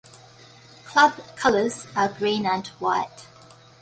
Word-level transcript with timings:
Club 0.85 1.13
colours 1.35 1.85
are 1.95 2.09
green 2.09 2.47
and 2.47 2.65
white. 2.79 3.27